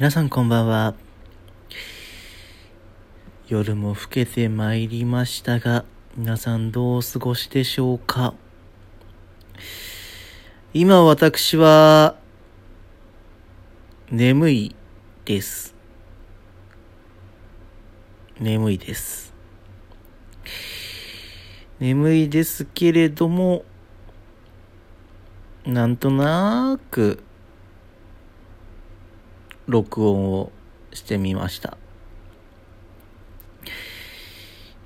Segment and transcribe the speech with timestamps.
[0.00, 0.94] 皆さんこんばんは。
[3.48, 5.84] 夜も更けてまいりましたが、
[6.16, 8.32] 皆さんどうお過ごしでしょうか？
[10.72, 12.14] 今私は、
[14.08, 14.76] 眠い
[15.24, 15.74] です。
[18.38, 19.34] 眠いです。
[21.80, 23.64] 眠いですけれども、
[25.66, 27.24] なんとなく、
[29.68, 30.50] 録音を
[30.92, 31.76] してみました。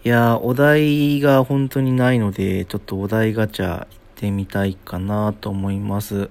[0.05, 6.29] いやー、お題が本当にないので、ちょっとお題ガチャ行ってみたいかなと思います。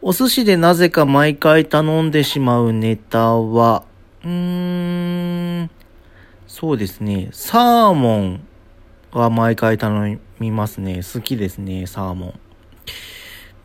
[0.00, 3.84] お寿司でなぜか毎回頼んでしまうネタは、
[4.24, 5.70] うーん、
[6.46, 8.46] そうですね、サーモン
[9.10, 10.96] は毎回頼みますね。
[10.96, 12.40] 好きですね、サーモン。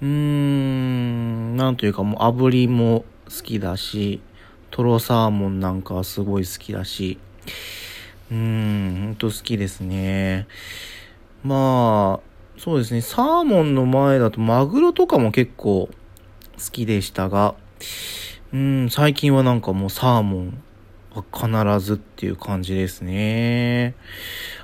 [0.02, 4.22] うーん、なんというかもう炙りも好きだし、
[4.72, 7.18] トロサーモンなんかはすごい好きだし、
[8.32, 10.48] うーん、ほんと好きですね。
[11.44, 15.92] まあ、そうですね、サーモンの前だとマグロとかも結構好
[16.72, 17.56] きでしたが、
[18.54, 20.64] うん、最近はなんかもうサーモン
[21.14, 23.96] は必ずっていう感じですね。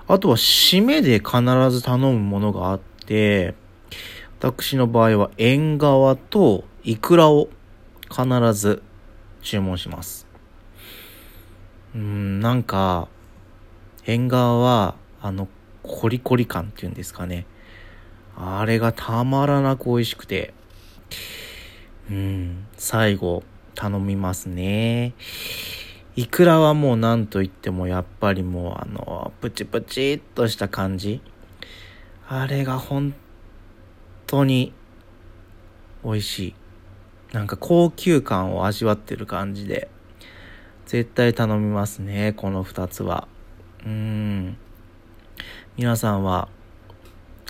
[0.08, 3.56] あとは締めで必ず頼むものがあって、
[4.40, 7.50] 私の場合は縁側とイクラを
[8.10, 8.82] 必ず
[9.42, 10.28] 注文します。
[11.96, 13.08] うん、なんか、
[14.06, 15.48] 縁側は、あの、
[15.84, 17.46] コリコリ感っていうんですかね。
[18.36, 20.54] あれがたまらなく美味しくて、
[22.10, 23.44] うん、最後
[23.76, 25.14] 頼みますね。
[26.16, 31.22] イクラはもう何と言ってもやっぱりもうあの、プチプチっとした感じ。
[32.28, 33.14] あれが本
[34.28, 34.74] 当に
[36.04, 36.56] 美味しい。
[37.34, 39.90] なんか高級感を味わってる感じで、
[40.86, 43.28] 絶対頼みますね、この二つは。
[43.84, 44.56] うん。
[45.76, 46.48] 皆さんは、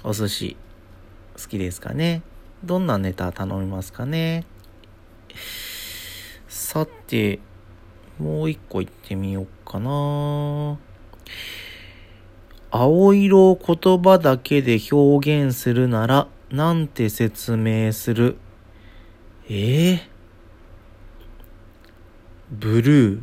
[0.06, 0.58] お寿司、
[1.36, 2.22] 好きですかね？
[2.64, 4.46] どんなネタ頼みますかね？
[6.48, 7.40] さて、
[8.18, 10.78] もう一個行ってみようかな。
[12.72, 18.38] 青色を言葉だけで表現するなら、なんて説明する？
[19.50, 20.10] ええ
[22.52, 23.22] ブルーっ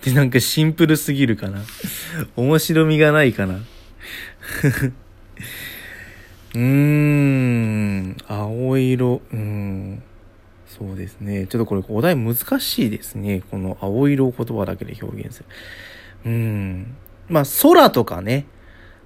[0.00, 1.60] てなんかシンプルすぎるかな？
[2.36, 3.54] 面白みがないかな？
[6.54, 10.02] うーん、青色、うーん。
[10.66, 11.46] そうですね。
[11.46, 13.42] ちょっとこれお題難しいですね。
[13.50, 15.46] この青色を言葉だけで表現する。
[16.26, 16.96] うーん。
[17.28, 18.46] まあ空とかね。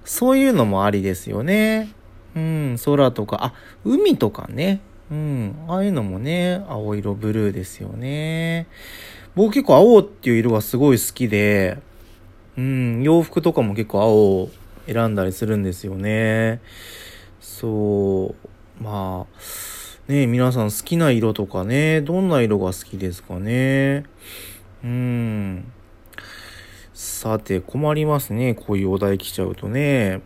[0.05, 1.89] そういうのもありですよね。
[2.35, 3.53] うん、空とか、あ、
[3.85, 4.81] 海とかね。
[5.13, 8.65] うん、ああいうのもね、青色ブルーですよね。
[9.35, 11.77] 僕結構青っていう色がすごい好きで、
[12.57, 14.49] うん、洋服とかも結構青を
[14.87, 16.61] 選んだりするんですよね。
[17.39, 18.33] そ
[18.81, 24.05] う、まあ、ね皆さん好きな色とかね、どんな色が好きですかね。
[24.83, 25.71] うん。
[26.95, 28.55] さて、困りますね。
[28.55, 30.21] こういうお題来ちゃうとね。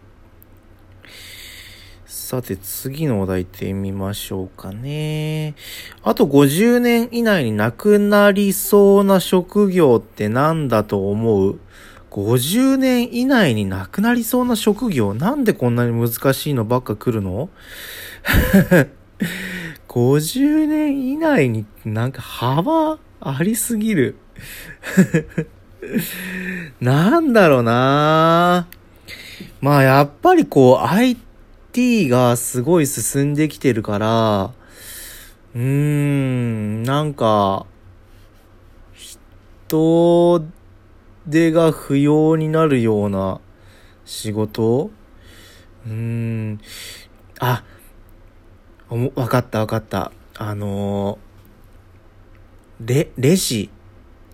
[2.27, 5.55] さて、次のお題行ってみましょうかね。
[6.03, 11.57] あと50年以内になくなりそうな職業って何だと思う
[12.11, 17.47] ?50 年以内になくなりそうな職業なんでこんなに難しいのばっか来るの
[19.87, 24.17] ?50 年以内になんか幅ありすぎる。
[26.81, 28.67] なんだろうな
[29.61, 31.26] まあやっぱりこう IT
[31.71, 34.51] t がすごい進んできてるから、
[35.55, 37.65] うーん、なんか、
[38.93, 40.45] 人
[41.29, 43.39] 手が不要になるような
[44.05, 44.89] 仕事？
[45.85, 46.59] うーん、
[47.39, 47.63] あ、
[48.89, 50.11] おわかったわかった。
[50.37, 53.69] あのー、レ、レジ、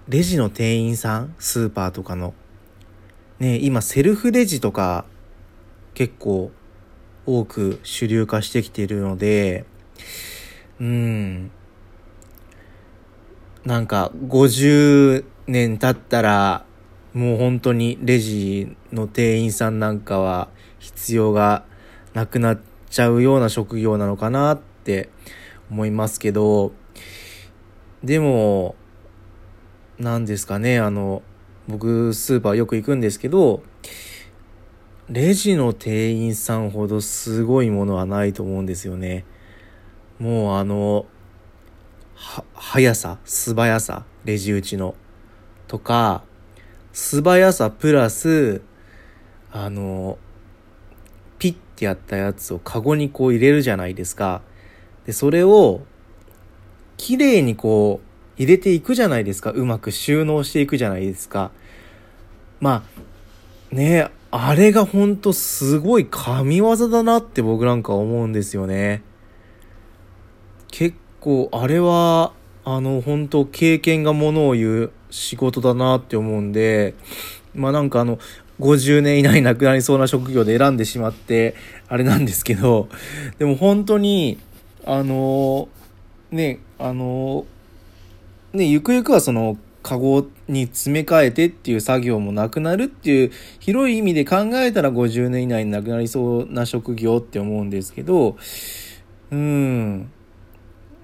[0.08, 1.36] レジの店員さん？
[1.40, 2.34] スーパーとかの。
[3.40, 5.06] ね今セルフレジとか
[5.96, 6.52] 結構
[7.26, 9.66] 多く主流化してきているので、
[10.80, 11.52] うん。
[13.66, 16.66] なんか50年経ったら
[17.14, 20.50] もう本当にレジの店員さんなんかは
[20.80, 21.64] 必要が
[22.14, 22.60] なくなっ
[22.90, 25.10] ちゃうような職業なのかなって
[25.70, 26.74] 思いますけど、
[28.04, 28.76] でも、
[29.98, 31.22] なんですかね、あの、
[31.68, 33.64] 僕、スーパーよく行くんですけど、
[35.10, 39.26] レジの店員さんほどすごいものはないと思うんですよね。
[40.18, 41.06] もうあの、
[42.16, 44.96] は、速さ、素早さ、レジ打ちの。
[45.68, 46.24] とか、
[46.94, 48.62] 素早さプラス、
[49.52, 50.18] あの、
[51.38, 54.42] ピッてやったやつをカゴにこう入れるじゃないですか。
[55.06, 55.82] で、それを、
[56.96, 59.52] 綺麗にこう、入れていくじゃないですか。
[59.52, 61.52] うまく収納していくじゃないですか。
[62.62, 62.86] ま
[63.72, 69.04] あ、ねあれがほんとすごい神業だなって僕なんか思うんですよね。
[70.72, 72.34] 結構、あれは、
[72.66, 76.96] あの、本当経験がものを言う仕事だなって思うんで、
[77.54, 78.18] まあなんかあの、
[78.60, 81.54] 50年以内亡くなりそうな職業で選んでしまって、
[81.88, 82.90] あれなんですけど、
[83.38, 84.40] でも本当に、
[84.84, 85.70] あの、
[86.32, 87.46] ね、あの、
[88.52, 98.38] ね、ゆくゆくはその、カゴに詰め替えてっていう作業もなくなるっていう広い意味で考えたら50年以内になくなりそうな職業って思うんですけど、
[99.30, 100.10] うん。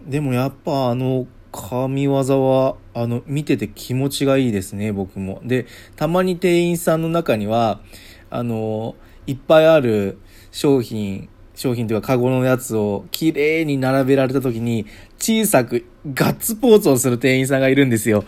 [0.07, 5.41] でもやっぱあの神業は、あの、見てて気持ちがいいですね、僕も。
[5.43, 5.65] で、
[5.95, 7.81] たまに店員さんの中には、
[8.29, 10.19] あの、いっぱいある
[10.51, 11.29] 商品、
[11.59, 14.85] 商品というかカゴのやつを綺麗に並べられた時に、
[15.17, 18.23] 小さくガッツポーズをする店員さんがいるんですよ。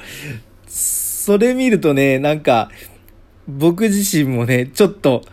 [0.68, 2.69] それ見るとね、なんか、
[3.48, 5.24] 僕自身もね、ちょっと、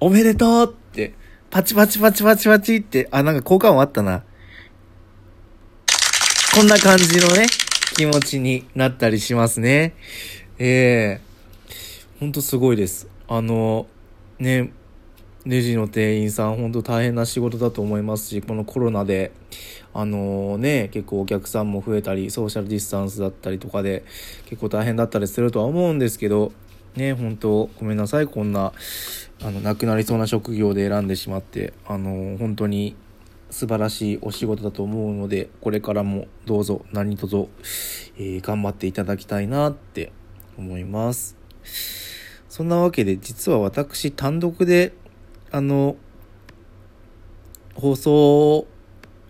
[0.00, 1.14] おめでとうって、
[1.48, 4.24] パチパチパチパチパチって、あ、なんか効果音あったな。
[6.52, 7.46] こんな感じのね、
[7.96, 9.94] 気持ちになったりしますね。
[10.58, 13.06] ええー、ほんとすごいです。
[13.28, 13.86] あの、
[14.40, 14.72] ね、
[15.46, 19.30] レジの店員さん、ほんと大変な仕事だと思いますし、このコロナで、
[19.94, 24.04] あのね、結構お客さんも増えたり、ソーシャルディスタンスだったりとかで、
[24.46, 26.50] 結構大変だったりするとは思うんですけど、
[26.96, 28.72] ね、本当ごめんなさい、こんな、
[29.40, 32.96] あの、亡くなりそうな職業で選んでしまって、あの本当に
[33.50, 37.46] 素晴らしいお仕事だと思うので、これからもどうぞ何卒、
[38.16, 40.10] えー、頑張っていただきたいなって
[40.58, 41.36] 思います。
[42.48, 44.92] そんなわけで、実は私単独で、
[45.50, 45.96] あの、
[47.74, 48.66] 放送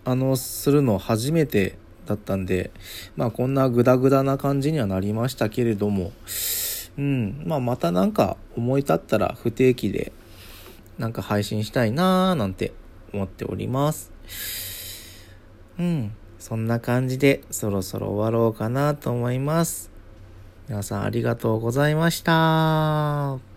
[0.05, 2.71] あの、するの初めてだったんで、
[3.15, 6.13] まあこんなグダグダな感じにはなりましたけれども、
[6.97, 10.11] うん、まあまたなんか思い立ったら不定期で
[10.97, 12.73] なんか配信したいなーなんて
[13.13, 14.11] 思っております。
[15.77, 16.13] うん。
[16.39, 19.91] そんな感じでそろそろ終わろうかなと思います。
[20.69, 23.56] 皆さんありがとうございました。